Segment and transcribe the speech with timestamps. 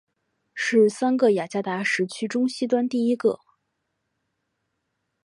[0.55, 3.39] 是三个雅加达时区中西端第一个。